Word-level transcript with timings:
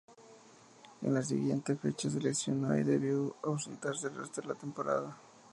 En 1.03 1.13
la 1.13 1.21
siguiente 1.21 1.75
fecha 1.75 2.09
se 2.09 2.19
lesionó 2.19 2.75
y 2.75 2.81
debió 2.81 3.35
ausentarse 3.43 4.07
el 4.07 4.15
resto 4.15 4.41
de 4.41 4.47
la 4.47 4.55
temporada. 4.55 5.15